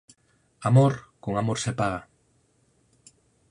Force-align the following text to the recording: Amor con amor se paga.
Amor 0.69 0.93
con 1.19 1.37
amor 1.37 1.59
se 1.59 1.73
paga. 1.73 2.09